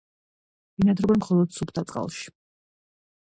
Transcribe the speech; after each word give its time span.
ბინადრობენ 0.79 1.19
მხოლოდ 1.23 1.53
სუფთა 1.57 1.83
წყალში. 1.91 2.35